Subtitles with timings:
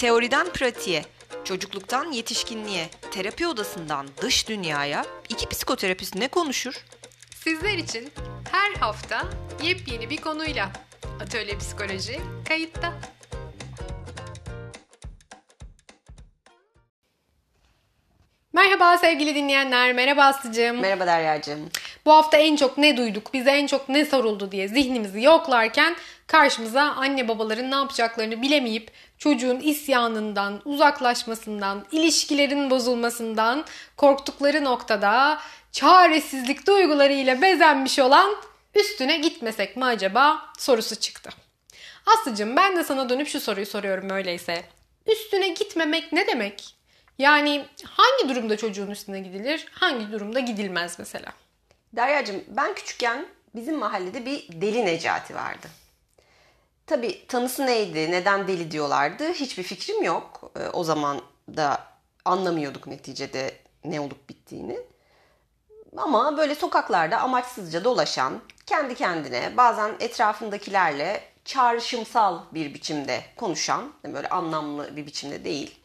[0.00, 1.04] Teoriden pratiğe,
[1.44, 6.74] çocukluktan yetişkinliğe, terapi odasından dış dünyaya iki psikoterapist ne konuşur?
[7.44, 8.12] Sizler için
[8.52, 9.26] her hafta
[9.62, 10.70] yepyeni bir konuyla
[11.22, 12.92] Atölye Psikoloji kayıtta.
[18.52, 20.80] Merhaba sevgili dinleyenler, merhaba Aslı'cığım.
[20.80, 21.68] Merhaba Derya'cığım.
[22.06, 25.96] Bu hafta en çok ne duyduk, bize en çok ne soruldu diye zihnimizi yoklarken
[26.26, 33.64] karşımıza anne babaların ne yapacaklarını bilemeyip çocuğun isyanından, uzaklaşmasından, ilişkilerin bozulmasından
[33.96, 35.40] korktukları noktada
[35.72, 38.36] çaresizlik duygularıyla bezenmiş olan
[38.74, 41.30] üstüne gitmesek mi acaba sorusu çıktı.
[42.06, 44.64] Aslıcığım ben de sana dönüp şu soruyu soruyorum öyleyse.
[45.06, 46.74] Üstüne gitmemek ne demek?
[47.18, 51.32] Yani hangi durumda çocuğun üstüne gidilir, hangi durumda gidilmez mesela?
[51.96, 55.68] Derya'cığım ben küçükken bizim mahallede bir deli Necati vardı.
[56.86, 60.52] Tabi tanısı neydi, neden deli diyorlardı hiçbir fikrim yok.
[60.56, 61.20] Ee, o zaman
[61.56, 61.84] da
[62.24, 64.80] anlamıyorduk neticede ne olup bittiğini.
[65.96, 74.96] Ama böyle sokaklarda amaçsızca dolaşan, kendi kendine bazen etrafındakilerle çağrışımsal bir biçimde konuşan, böyle anlamlı
[74.96, 75.80] bir biçimde değil.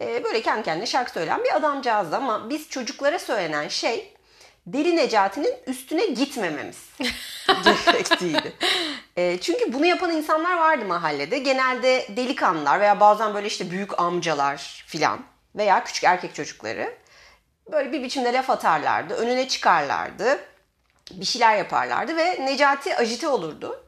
[0.00, 4.14] Ee, böyle kendi kendine şarkı söyleyen bir adamcağızdı ama biz çocuklara söylenen şey
[4.66, 6.90] Deli Necati'nin üstüne gitmememiz
[7.64, 8.52] gerektiğiydi.
[9.16, 11.38] E, çünkü bunu yapan insanlar vardı mahallede.
[11.38, 15.24] Genelde delikanlılar veya bazen böyle işte büyük amcalar filan
[15.56, 16.94] veya küçük erkek çocukları
[17.72, 19.14] böyle bir biçimde laf atarlardı.
[19.14, 20.38] Önüne çıkarlardı.
[21.10, 23.84] Bir şeyler yaparlardı ve Necati ajite olurdu.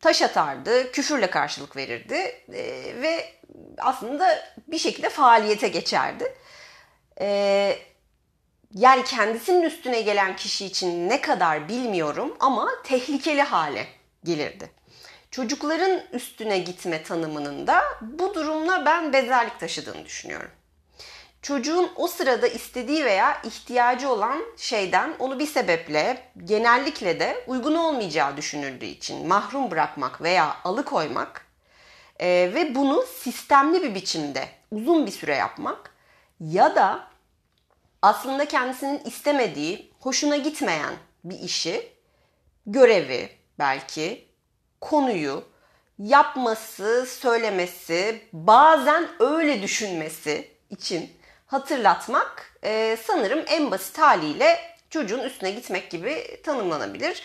[0.00, 2.14] Taş atardı, küfürle karşılık verirdi
[2.52, 2.62] e,
[3.02, 3.32] ve
[3.78, 6.34] aslında bir şekilde faaliyete geçerdi.
[7.20, 7.78] E,
[8.74, 13.86] yani kendisinin üstüne gelen kişi için ne kadar bilmiyorum ama tehlikeli hale
[14.24, 14.70] gelirdi.
[15.30, 20.50] Çocukların üstüne gitme tanımının da bu durumla ben benzerlik taşıdığını düşünüyorum.
[21.42, 28.36] Çocuğun o sırada istediği veya ihtiyacı olan şeyden onu bir sebeple genellikle de uygun olmayacağı
[28.36, 31.46] düşünüldüğü için mahrum bırakmak veya alıkoymak
[32.20, 35.94] e, ve bunu sistemli bir biçimde uzun bir süre yapmak
[36.40, 37.09] ya da
[38.02, 40.94] aslında kendisinin istemediği, hoşuna gitmeyen
[41.24, 41.92] bir işi,
[42.66, 43.28] görevi
[43.58, 44.28] belki,
[44.80, 45.44] konuyu
[45.98, 51.10] yapması, söylemesi, bazen öyle düşünmesi için
[51.46, 54.58] hatırlatmak e, sanırım en basit haliyle
[54.90, 57.22] çocuğun üstüne gitmek gibi tanımlanabilir.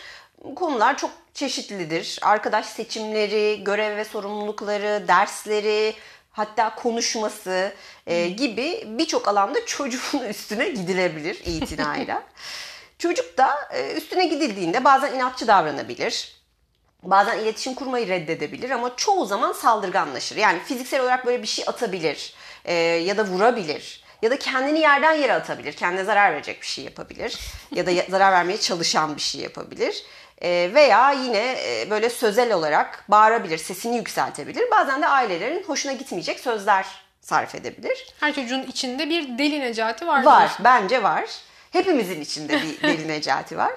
[0.56, 2.18] Konular çok çeşitlidir.
[2.22, 5.94] Arkadaş seçimleri, görev ve sorumlulukları, dersleri,
[6.36, 7.72] hatta konuşması
[8.06, 12.22] e, gibi birçok alanda çocuğun üstüne gidilebilir itinayla.
[12.98, 16.36] Çocuk da e, üstüne gidildiğinde bazen inatçı davranabilir.
[17.02, 20.36] Bazen iletişim kurmayı reddedebilir ama çoğu zaman saldırganlaşır.
[20.36, 25.14] Yani fiziksel olarak böyle bir şey atabilir e, ya da vurabilir ya da kendini yerden
[25.14, 25.72] yere atabilir.
[25.72, 27.38] Kendine zarar verecek bir şey yapabilir
[27.74, 30.04] ya da zarar vermeye çalışan bir şey yapabilir.
[30.42, 34.70] E, veya yine e, böyle sözel olarak bağırabilir, sesini yükseltebilir.
[34.70, 36.86] Bazen de ailelerin hoşuna gitmeyecek sözler
[37.20, 38.06] sarf edebilir.
[38.20, 40.24] Her çocuğun içinde bir deli Necati var.
[40.24, 41.24] Var, bence var.
[41.70, 43.72] Hepimizin içinde bir deli Necati var.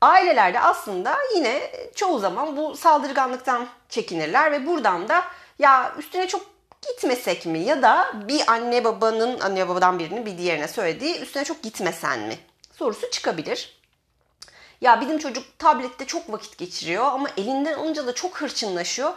[0.00, 5.24] Ailelerde aslında yine çoğu zaman bu saldırganlıktan çekinirler ve buradan da
[5.58, 6.46] ya üstüne çok
[6.88, 11.62] gitmesek mi ya da bir anne babanın anne babadan birinin bir diğerine söylediği üstüne çok
[11.62, 12.38] gitmesen mi
[12.78, 13.79] sorusu çıkabilir.
[14.80, 19.12] Ya bizim çocuk tablette çok vakit geçiriyor ama elinden alınca da çok hırçınlaşıyor.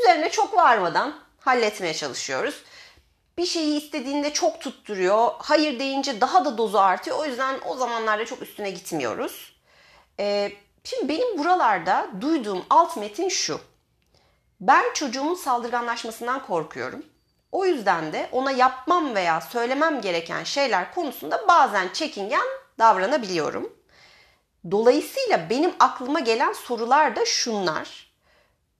[0.00, 2.62] Üzerine çok varmadan halletmeye çalışıyoruz.
[3.38, 5.30] Bir şeyi istediğinde çok tutturuyor.
[5.38, 7.18] Hayır deyince daha da dozu artıyor.
[7.18, 9.56] O yüzden o zamanlarda çok üstüne gitmiyoruz.
[10.20, 10.52] Ee,
[10.84, 13.60] şimdi benim buralarda duyduğum alt metin şu.
[14.60, 17.06] Ben çocuğumun saldırganlaşmasından korkuyorum.
[17.52, 22.46] O yüzden de ona yapmam veya söylemem gereken şeyler konusunda bazen çekingen
[22.78, 23.81] davranabiliyorum.
[24.70, 28.12] Dolayısıyla benim aklıma gelen sorular da şunlar.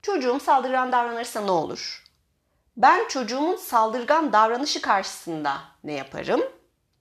[0.03, 2.05] Çocuğum saldırgan davranırsa ne olur?
[2.77, 6.41] Ben çocuğumun saldırgan davranışı karşısında ne yaparım?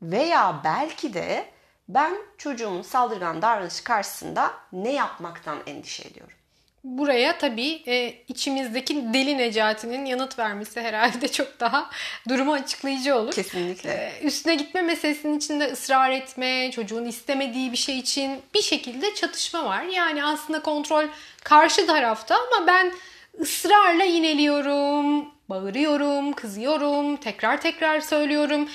[0.01, 1.51] Veya belki de
[1.89, 6.37] ben çocuğumun saldırgan davranışı karşısında ne yapmaktan endişe ediyorum?
[6.83, 11.89] Buraya tabii e, içimizdeki deli Necati'nin yanıt vermesi herhalde çok daha
[12.29, 13.33] durumu açıklayıcı olur.
[13.33, 13.91] Kesinlikle.
[13.91, 19.65] E, üstüne gitme meselesinin içinde ısrar etme, çocuğun istemediği bir şey için bir şekilde çatışma
[19.65, 19.83] var.
[19.83, 21.07] Yani aslında kontrol
[21.43, 22.93] karşı tarafta ama ben
[23.41, 28.69] ısrarla yineliyorum, bağırıyorum, kızıyorum, tekrar tekrar söylüyorum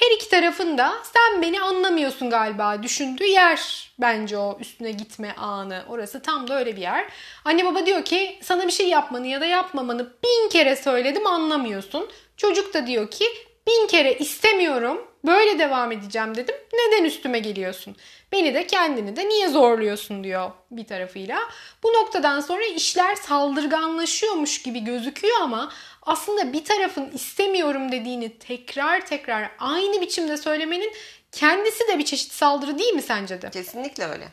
[0.00, 5.84] her iki tarafın da sen beni anlamıyorsun galiba düşündüğü yer bence o üstüne gitme anı.
[5.88, 7.08] Orası tam da öyle bir yer.
[7.44, 12.08] Anne baba diyor ki sana bir şey yapmanı ya da yapmamanı bin kere söyledim anlamıyorsun.
[12.36, 13.24] Çocuk da diyor ki
[13.66, 16.54] bin kere istemiyorum böyle devam edeceğim dedim.
[16.72, 17.96] Neden üstüme geliyorsun?
[18.32, 21.38] Beni de kendini de niye zorluyorsun diyor bir tarafıyla.
[21.82, 25.72] Bu noktadan sonra işler saldırganlaşıyormuş gibi gözüküyor ama
[26.08, 30.92] aslında bir tarafın istemiyorum dediğini tekrar tekrar aynı biçimde söylemenin
[31.32, 33.50] kendisi de bir çeşit saldırı değil mi sence de?
[33.50, 34.28] Kesinlikle öyle.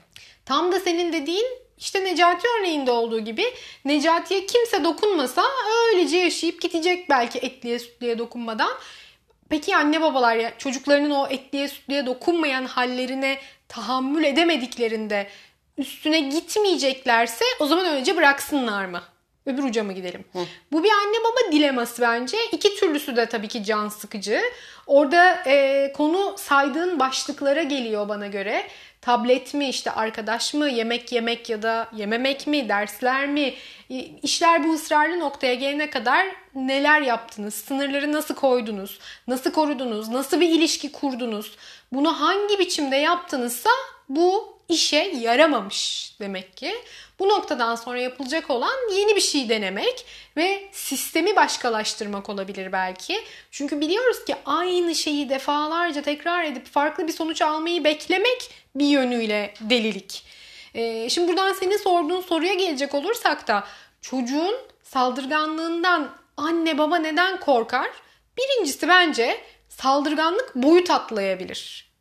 [0.46, 1.46] Tam da senin dediğin
[1.78, 3.46] işte Necati örneğinde olduğu gibi
[3.86, 5.44] Necati'ye kimse dokunmasa
[5.88, 8.72] öylece yaşayıp gidecek belki etliye sütliye dokunmadan.
[9.50, 15.28] Peki anne babalar ya çocuklarının o etliye sütliye dokunmayan hallerine tahammül edemediklerinde
[15.78, 19.04] üstüne gitmeyeceklerse o zaman önce bıraksınlar mı?
[19.46, 20.26] Öbür uca mı gidelim?
[20.34, 20.40] Hı.
[20.72, 22.38] Bu bir anne baba dileması bence.
[22.52, 24.42] İki türlüsü de tabii ki can sıkıcı.
[24.88, 28.68] Orada e, konu saydığın başlıklara geliyor bana göre.
[29.02, 33.54] Tablet mi, işte arkadaş mı, yemek yemek ya da yememek mi, dersler mi?
[34.24, 36.26] İşler bu ısrarlı noktaya gelene kadar
[36.56, 37.54] neler yaptınız?
[37.54, 39.00] Sınırları nasıl koydunuz?
[39.28, 40.10] Nasıl korudunuz?
[40.10, 41.56] Nasıl bir ilişki kurdunuz?
[41.94, 43.70] Bunu hangi biçimde yaptınızsa
[44.10, 46.76] bu işe yaramamış demek ki.
[47.20, 50.06] Bu noktadan sonra yapılacak olan yeni bir şey denemek
[50.38, 53.22] ve sistemi başkalaştırmak olabilir belki.
[53.52, 59.54] Çünkü biliyoruz ki aynı şeyi defalarca tekrar edip farklı bir sonuç almayı beklemek bir yönüyle
[59.62, 60.24] delilik.
[60.74, 63.64] Ee, şimdi buradan senin sorduğun soruya gelecek olursak da
[64.02, 67.90] çocuğun saldırganlığından anne baba neden korkar?
[68.38, 71.95] Birincisi bence saldırganlık boyut atlayabilir.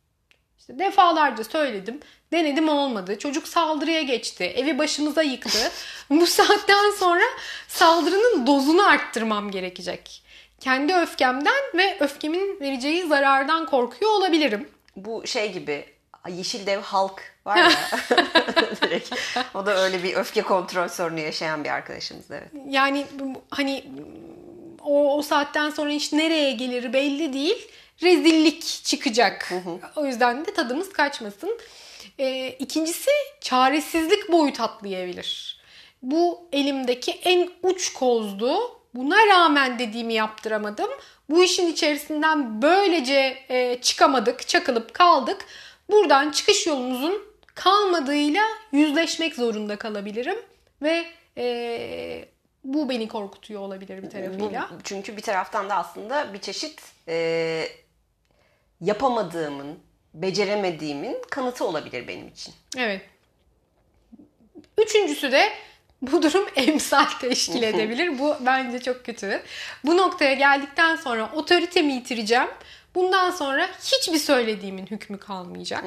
[0.65, 1.99] İşte defalarca söyledim.
[2.31, 3.19] Denedim olmadı.
[3.19, 4.43] Çocuk saldırıya geçti.
[4.43, 5.71] Evi başımıza yıktı.
[6.09, 7.23] Bu saatten sonra
[7.67, 10.23] saldırının dozunu arttırmam gerekecek.
[10.59, 14.69] Kendi öfkemden ve öfkemin vereceği zarardan korkuyor olabilirim.
[14.95, 15.85] Bu şey gibi
[16.29, 17.71] Yeşil Dev Halk var ya.
[18.81, 19.15] Direkt.
[19.53, 22.49] O da öyle bir öfke kontrol sorunu yaşayan bir arkadaşımız evet.
[22.69, 23.05] Yani
[23.49, 23.85] hani
[24.83, 27.67] o, o saatten sonra iş nereye gelir belli değil.
[28.03, 29.51] Rezillik çıkacak.
[29.51, 29.79] Hı hı.
[29.95, 31.59] O yüzden de tadımız kaçmasın.
[32.19, 33.11] E, ikincisi
[33.41, 35.59] çaresizlik boyut atlayabilir.
[36.01, 38.57] Bu elimdeki en uç kozdu.
[38.93, 40.89] Buna rağmen dediğimi yaptıramadım.
[41.29, 45.45] Bu işin içerisinden böylece e, çıkamadık, çakılıp kaldık.
[45.89, 47.21] Buradan çıkış yolumuzun
[47.55, 50.37] kalmadığıyla yüzleşmek zorunda kalabilirim
[50.81, 51.05] ve
[51.37, 52.25] e,
[52.63, 54.69] bu beni korkutuyor olabilir bir tarafıyla.
[54.71, 57.67] Bu, çünkü bir taraftan da aslında bir çeşit e,
[58.81, 59.79] yapamadığımın,
[60.13, 62.53] beceremediğimin kanıtı olabilir benim için.
[62.77, 63.01] Evet.
[64.77, 65.49] Üçüncüsü de
[66.01, 68.19] bu durum emsal teşkil edebilir.
[68.19, 69.41] Bu bence çok kötü.
[69.85, 72.47] Bu noktaya geldikten sonra otoritemi yitireceğim.
[72.95, 75.83] Bundan sonra hiçbir söylediğimin hükmü kalmayacak.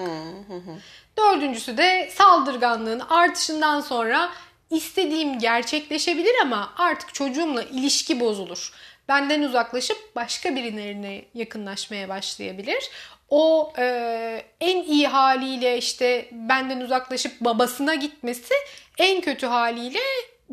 [1.19, 4.31] Dördüncüsü de saldırganlığın artışından sonra
[4.71, 8.73] istediğim gerçekleşebilir ama artık çocuğumla ilişki bozulur.
[9.09, 12.91] Benden uzaklaşıp başka birilerine yakınlaşmaya başlayabilir
[13.31, 18.55] o e, en iyi haliyle işte benden uzaklaşıp babasına gitmesi
[18.99, 19.99] en kötü haliyle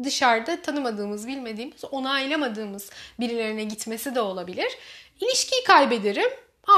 [0.03, 4.77] dışarıda tanımadığımız, bilmediğimiz, onaylamadığımız birilerine gitmesi de olabilir.
[5.21, 6.29] İlişkiyi kaybederim.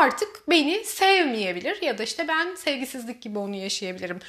[0.01, 4.19] Artık beni sevmeyebilir ya da işte ben sevgisizlik gibi onu yaşayabilirim.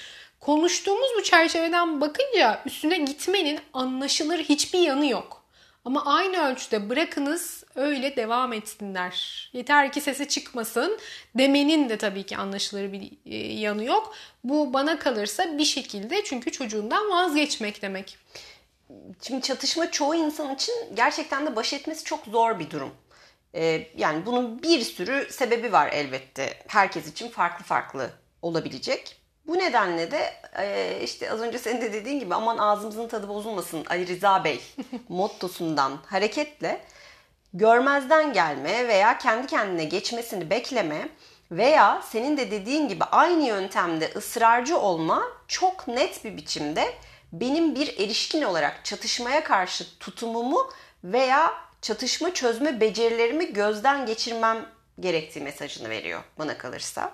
[0.41, 5.38] Konuştuğumuz bu çerçeveden bakınca üstüne gitmenin anlaşılır hiçbir yanı yok.
[5.89, 9.51] Ama aynı ölçüde bırakınız öyle devam etsinler.
[9.53, 10.99] Yeter ki sesi çıkmasın
[11.35, 14.15] demenin de tabii ki anlaşılır bir e, yanı yok.
[14.45, 18.19] Bu bana kalırsa bir şekilde çünkü çocuğundan vazgeçmek demek.
[19.23, 22.95] Şimdi çatışma çoğu insan için gerçekten de baş etmesi çok zor bir durum.
[23.55, 26.63] Ee, yani bunun bir sürü sebebi var elbette.
[26.67, 28.11] Herkes için farklı farklı
[28.43, 29.18] olabilecek.
[29.49, 33.85] Bu nedenle de e, işte az önce senin de dediğin gibi aman ağzımızın tadı bozulmasın
[33.91, 34.61] Ali Rıza Bey
[35.09, 36.81] mottosundan hareketle
[37.55, 41.09] görmezden gelme veya kendi kendine geçmesini bekleme
[41.51, 46.95] veya senin de dediğin gibi aynı yöntemde ısrarcı olma çok net bir biçimde
[47.33, 50.71] benim bir erişkin olarak çatışmaya karşı tutumumu
[51.05, 54.67] veya çatışma çözme becerilerimi gözden geçirmem
[55.01, 57.13] gerektiği mesajını veriyor bana kalırsa.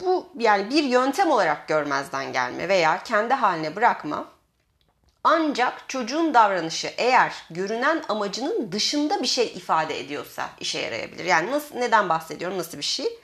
[0.00, 4.28] Bu yani bir yöntem olarak görmezden gelme veya kendi haline bırakma
[5.24, 11.24] ancak çocuğun davranışı eğer görünen amacının dışında bir şey ifade ediyorsa işe yarayabilir.
[11.24, 13.18] Yani nasıl neden bahsediyorum nasıl bir şey?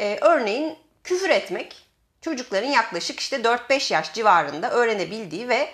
[0.00, 1.76] Ee, örneğin küfür etmek
[2.20, 5.70] çocukların yaklaşık işte 4-5 yaş civarında öğrenebildiği ve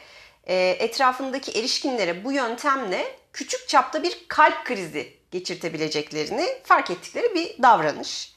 [0.46, 8.35] e, etrafındaki erişkinlere bu yöntemle küçük çapta bir kalp krizi geçirtebileceklerini fark ettikleri bir davranış.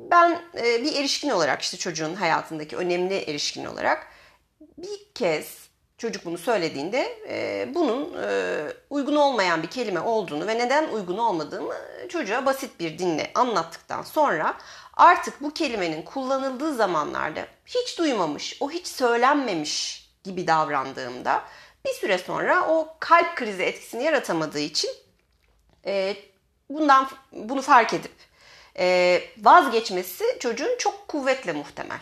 [0.00, 4.06] Ben e, bir erişkin olarak işte çocuğun hayatındaki önemli erişkin olarak
[4.78, 5.68] bir kez
[5.98, 11.74] çocuk bunu söylediğinde e, bunun e, uygun olmayan bir kelime olduğunu ve neden uygun olmadığını
[12.08, 14.54] çocuğa basit bir dinle anlattıktan sonra
[14.94, 21.42] artık bu kelimenin kullanıldığı zamanlarda hiç duymamış, o hiç söylenmemiş gibi davrandığımda
[21.86, 24.90] bir süre sonra o kalp krizi etkisini yaratamadığı için
[26.70, 28.12] bundan bunu fark edip
[29.38, 32.00] vazgeçmesi çocuğun çok kuvvetle muhtemel.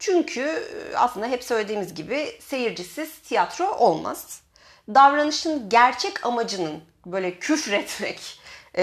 [0.00, 4.42] Çünkü e, aslında hep söylediğimiz gibi seyircisiz tiyatro olmaz.
[4.88, 8.40] Davranışın gerçek amacının böyle küfretmek
[8.76, 8.82] e,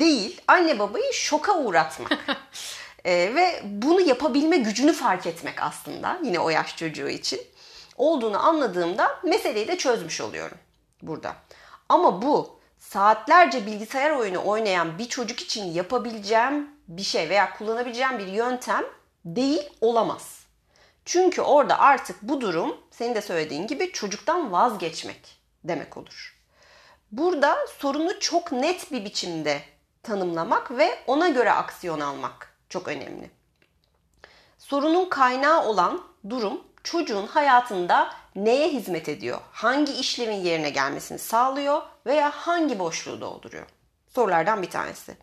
[0.00, 2.18] değil, anne babayı şoka uğratmak.
[3.04, 7.40] e, ve bunu yapabilme gücünü fark etmek aslında yine o yaş çocuğu için
[7.96, 10.58] olduğunu anladığımda meseleyi de çözmüş oluyorum
[11.02, 11.36] burada.
[11.88, 18.26] Ama bu saatlerce bilgisayar oyunu oynayan bir çocuk için yapabileceğim bir şey veya kullanabileceğim bir
[18.26, 18.84] yöntem
[19.24, 20.44] değil olamaz.
[21.04, 26.40] Çünkü orada artık bu durum senin de söylediğin gibi çocuktan vazgeçmek demek olur.
[27.12, 29.62] Burada sorunu çok net bir biçimde
[30.02, 33.30] tanımlamak ve ona göre aksiyon almak çok önemli.
[34.58, 39.40] Sorunun kaynağı olan durum çocuğun hayatında neye hizmet ediyor?
[39.52, 43.66] Hangi işlemin yerine gelmesini sağlıyor veya hangi boşluğu dolduruyor?
[44.08, 45.16] Sorulardan bir tanesi.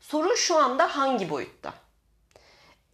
[0.00, 1.72] Sorun şu anda hangi boyutta?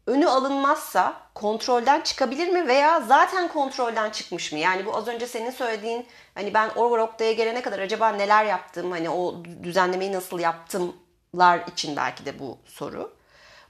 [0.07, 4.59] önü alınmazsa kontrolden çıkabilir mi veya zaten kontrolden çıkmış mı?
[4.59, 8.91] Yani bu az önce senin söylediğin hani ben o noktaya gelene kadar acaba neler yaptım
[8.91, 13.15] hani o düzenlemeyi nasıl yaptımlar için belki de bu soru.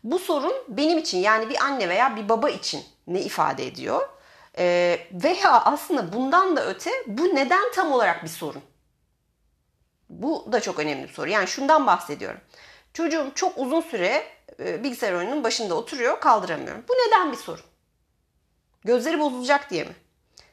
[0.05, 4.09] Bu sorun benim için yani bir anne veya bir baba için ne ifade ediyor?
[4.59, 8.63] Ee, veya aslında bundan da öte bu neden tam olarak bir sorun?
[10.11, 11.29] Bu da çok önemli bir soru.
[11.31, 12.41] Yani şundan bahsediyorum.
[12.95, 14.25] Çocuğum çok uzun süre
[14.59, 16.85] e, bilgisayar oyununun başında oturuyor kaldıramıyorum.
[16.89, 17.65] Bu neden bir sorun?
[18.85, 19.95] Gözleri bozulacak diye mi?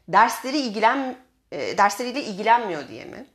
[0.07, 1.17] Dersleri ilgilen
[1.51, 3.25] e, dersleriyle ilgilenmiyor diye mi?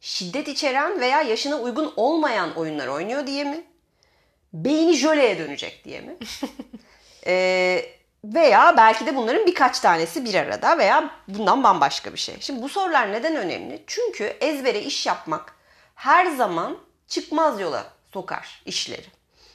[0.00, 3.64] Şiddet içeren veya yaşına uygun olmayan oyunlar oynuyor diye mi?
[4.52, 6.16] Beyni jöleye dönecek diye mi?
[7.26, 12.36] e, veya belki de bunların birkaç tanesi bir arada veya bundan bambaşka bir şey.
[12.40, 13.84] Şimdi bu sorular neden önemli?
[13.86, 15.54] Çünkü ezbere iş yapmak
[15.94, 19.06] her zaman çıkmaz yola sokar işleri.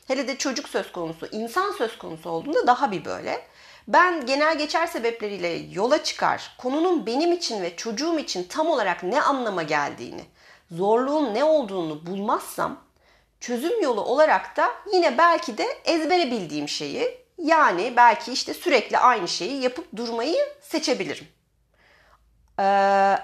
[0.07, 3.47] Hele de çocuk söz konusu, insan söz konusu olduğunda daha bir böyle.
[3.87, 9.21] Ben genel geçer sebepleriyle yola çıkar, konunun benim için ve çocuğum için tam olarak ne
[9.21, 10.25] anlama geldiğini,
[10.71, 12.81] zorluğun ne olduğunu bulmazsam
[13.39, 19.27] çözüm yolu olarak da yine belki de ezbere bildiğim şeyi yani belki işte sürekli aynı
[19.27, 21.27] şeyi yapıp durmayı seçebilirim.
[22.59, 23.15] Ee,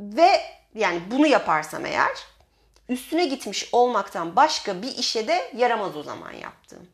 [0.00, 0.40] ve
[0.74, 2.16] yani bunu yaparsam eğer
[2.88, 6.88] üstüne gitmiş olmaktan başka bir işe de yaramaz o zaman yaptığım.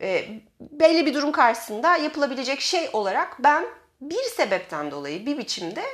[0.00, 0.28] E,
[0.60, 3.64] belli bir durum karşısında yapılabilecek şey olarak ben
[4.00, 5.84] bir sebepten dolayı bir biçimde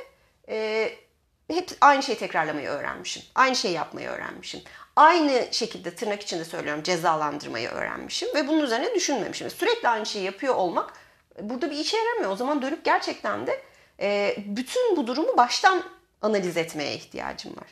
[0.49, 0.89] e,
[1.51, 3.23] hep aynı şeyi tekrarlamayı öğrenmişim.
[3.35, 4.61] Aynı şeyi yapmayı öğrenmişim.
[4.97, 9.49] Aynı şekilde tırnak içinde söylüyorum cezalandırmayı öğrenmişim ve bunun üzerine düşünmemişim.
[9.49, 10.93] Sürekli aynı şeyi yapıyor olmak
[11.41, 12.31] burada bir işe yaramıyor.
[12.31, 13.61] O zaman dönüp gerçekten de
[13.99, 15.83] e, bütün bu durumu baştan
[16.21, 17.67] analiz etmeye ihtiyacım var.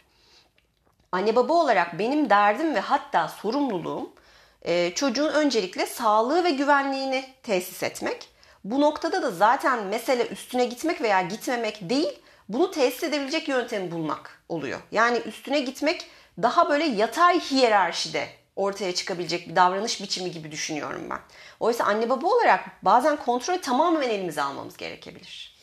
[1.12, 4.14] Anne baba olarak benim derdim ve hatta sorumluluğum
[4.62, 8.30] e, çocuğun öncelikle sağlığı ve güvenliğini tesis etmek.
[8.64, 14.42] Bu noktada da zaten mesele üstüne gitmek veya gitmemek değil, bunu tesis edebilecek yöntemi bulmak
[14.50, 14.80] oluyor.
[14.92, 16.08] Yani üstüne gitmek
[16.42, 21.20] daha böyle yatay hiyerarşide ortaya çıkabilecek bir davranış biçimi gibi düşünüyorum ben.
[21.60, 25.56] Oysa anne baba olarak bazen kontrolü tamamen elimize almamız gerekebilir.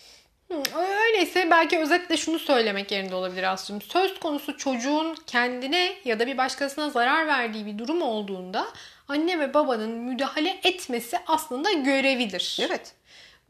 [0.76, 3.84] Öyleyse belki özetle şunu söylemek yerinde olabilir aslında.
[3.84, 8.66] Söz konusu çocuğun kendine ya da bir başkasına zarar verdiği bir durum olduğunda
[9.08, 12.58] anne ve babanın müdahale etmesi aslında görevidir.
[12.60, 12.92] Evet.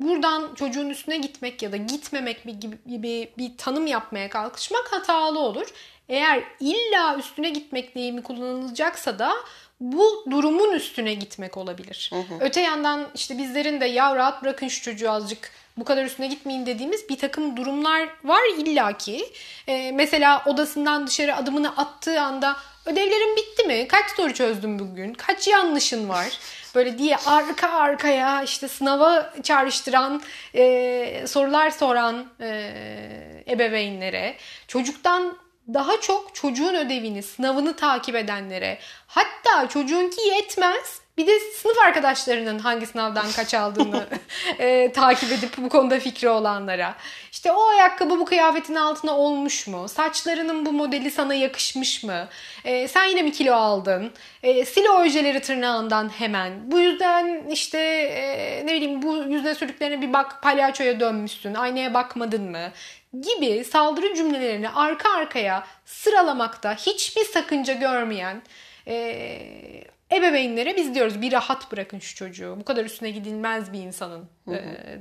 [0.02, 5.66] Buradan çocuğun üstüne gitmek ya da gitmemek gibi, gibi bir tanım yapmaya kalkışmak hatalı olur.
[6.08, 9.32] Eğer illa üstüne gitmek deyimi kullanılacaksa da
[9.80, 12.10] bu durumun üstüne gitmek olabilir.
[12.12, 12.34] Hı hı.
[12.40, 16.66] Öte yandan işte bizlerin de ya rahat bırakın şu çocuğu azıcık bu kadar üstüne gitmeyin
[16.66, 19.32] dediğimiz bir takım durumlar var illaki.
[19.68, 22.56] Ee, mesela odasından dışarı adımını attığı anda
[22.86, 23.88] ödevlerin bitti mi?
[23.88, 25.14] Kaç soru çözdün bugün?
[25.14, 26.28] Kaç yanlışın var?
[26.74, 30.22] Böyle diye arka arkaya işte sınava çağrıştıran
[30.54, 34.36] e, sorular soran e, ebeveynlere,
[34.68, 35.38] çocuktan
[35.74, 42.86] daha çok çocuğun ödevini, sınavını takip edenlere, hatta çocuğunki yetmez Bir de sınıf arkadaşlarının hangi
[42.86, 44.06] sınavdan kaç aldığını
[44.58, 46.94] e, takip edip bu konuda fikri olanlara.
[47.32, 49.88] İşte o ayakkabı bu kıyafetin altına olmuş mu?
[49.88, 52.28] Saçlarının bu modeli sana yakışmış mı?
[52.64, 54.12] E, sen yine mi kilo aldın?
[54.42, 56.70] E, sil ojeleri tırnağından hemen.
[56.70, 61.54] Bu yüzden işte e, ne bileyim bu yüzüne sürdüklerine bir bak palyaçoya dönmüşsün.
[61.54, 62.72] Aynaya bakmadın mı?
[63.20, 68.42] Gibi saldırı cümlelerini arka arkaya sıralamakta hiçbir sakınca görmeyen
[68.86, 72.56] e, ebeveynlere biz diyoruz bir rahat bırakın şu çocuğu.
[72.60, 74.58] Bu kadar üstüne gidilmez bir insanın e,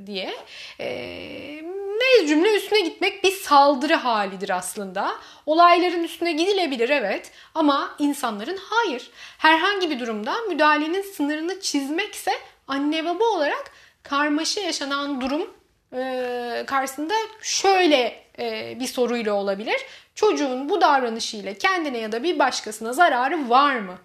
[0.08, 0.34] diye.
[0.80, 1.62] E,
[2.02, 5.12] mez cümle üstüne gitmek bir saldırı halidir aslında.
[5.46, 9.12] Olayların üstüne gidilebilir evet ama insanların hayır.
[9.38, 12.32] Herhangi bir durumda müdahalenin sınırını çizmekse
[12.68, 13.72] anne baba olarak
[14.04, 15.54] karmaşa yaşanan durum
[15.94, 19.82] e, karşısında şöyle e, bir soruyla olabilir.
[20.16, 23.98] Çocuğun bu davranışıyla kendine ya da bir başkasına zararı var mı?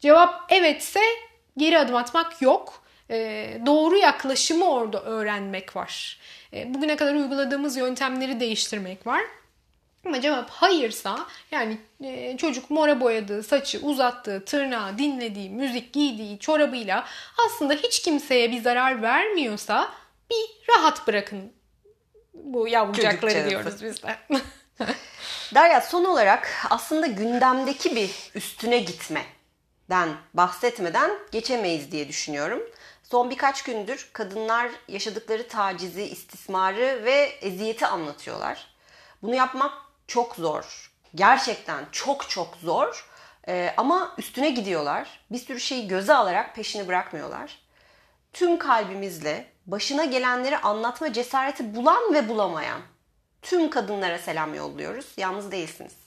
[0.00, 1.00] Cevap evetse
[1.56, 2.82] geri adım atmak yok.
[3.10, 6.18] E, doğru yaklaşımı orada öğrenmek var.
[6.52, 9.22] E, bugüne kadar uyguladığımız yöntemleri değiştirmek var.
[10.06, 17.06] Ama cevap hayırsa yani e, çocuk mora boyadığı, saçı uzattığı, tırnağı, dinlediği, müzik giydiği çorabıyla
[17.46, 19.92] aslında hiç kimseye bir zarar vermiyorsa
[20.30, 21.52] bir rahat bırakın
[22.34, 24.16] bu yavrucakları diyoruz biz de.
[25.54, 28.78] Derya son olarak aslında gündemdeki bir üstüne
[29.86, 32.62] gitmeden bahsetmeden geçemeyiz diye düşünüyorum.
[33.02, 38.66] Son birkaç gündür kadınlar yaşadıkları tacizi, istismarı ve eziyeti anlatıyorlar.
[39.22, 39.72] Bunu yapmak
[40.06, 40.92] çok zor.
[41.14, 43.08] Gerçekten çok çok zor.
[43.48, 45.20] Ee, ama üstüne gidiyorlar.
[45.30, 47.58] Bir sürü şeyi göze alarak peşini bırakmıyorlar.
[48.32, 52.80] Tüm kalbimizle başına gelenleri anlatma cesareti bulan ve bulamayan
[53.42, 55.06] tüm kadınlara selam yolluyoruz.
[55.16, 56.05] Yalnız değilsiniz.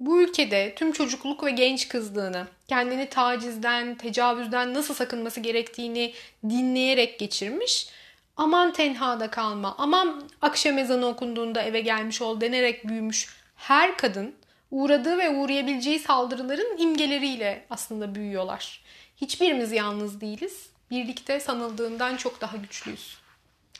[0.00, 6.12] Bu ülkede tüm çocukluk ve genç kızlığını, kendini tacizden, tecavüzden nasıl sakınması gerektiğini
[6.48, 7.88] dinleyerek geçirmiş.
[8.36, 14.34] Aman tenhada kalma, aman akşam ezanı okunduğunda eve gelmiş ol denerek büyümüş her kadın
[14.70, 18.80] uğradığı ve uğrayabileceği saldırıların imgeleriyle aslında büyüyorlar.
[19.16, 20.70] Hiçbirimiz yalnız değiliz.
[20.90, 23.18] Birlikte sanıldığından çok daha güçlüyüz.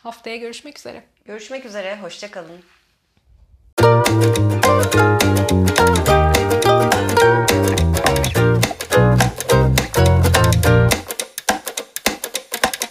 [0.02, 1.04] Haftaya görüşmek üzere.
[1.24, 2.60] Görüşmek üzere, hoşçakalın.